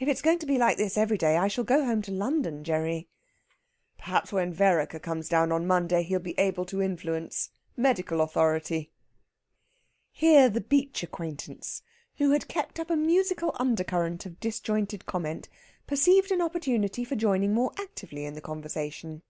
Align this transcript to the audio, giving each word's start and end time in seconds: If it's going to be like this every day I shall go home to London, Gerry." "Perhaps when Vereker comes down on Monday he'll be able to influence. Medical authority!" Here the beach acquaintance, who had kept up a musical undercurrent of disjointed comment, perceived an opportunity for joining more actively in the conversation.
If 0.00 0.08
it's 0.08 0.20
going 0.20 0.40
to 0.40 0.46
be 0.46 0.58
like 0.58 0.78
this 0.78 0.98
every 0.98 1.16
day 1.16 1.36
I 1.36 1.46
shall 1.46 1.62
go 1.62 1.84
home 1.84 2.02
to 2.02 2.10
London, 2.10 2.64
Gerry." 2.64 3.06
"Perhaps 3.98 4.32
when 4.32 4.52
Vereker 4.52 4.98
comes 4.98 5.28
down 5.28 5.52
on 5.52 5.64
Monday 5.64 6.02
he'll 6.02 6.18
be 6.18 6.36
able 6.40 6.64
to 6.64 6.82
influence. 6.82 7.50
Medical 7.76 8.20
authority!" 8.20 8.90
Here 10.10 10.48
the 10.50 10.60
beach 10.60 11.04
acquaintance, 11.04 11.82
who 12.16 12.32
had 12.32 12.48
kept 12.48 12.80
up 12.80 12.90
a 12.90 12.96
musical 12.96 13.52
undercurrent 13.60 14.26
of 14.26 14.40
disjointed 14.40 15.06
comment, 15.06 15.48
perceived 15.86 16.32
an 16.32 16.42
opportunity 16.42 17.04
for 17.04 17.14
joining 17.14 17.54
more 17.54 17.70
actively 17.78 18.24
in 18.24 18.34
the 18.34 18.40
conversation. 18.40 19.22